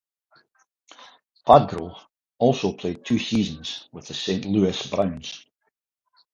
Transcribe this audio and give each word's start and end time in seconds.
Badgro 1.45 1.95
also 2.39 2.73
played 2.73 3.05
two 3.05 3.19
seasons 3.19 3.87
with 3.91 4.07
the 4.07 4.15
Saint 4.15 4.45
Louis 4.45 4.87
Browns. 4.89 5.45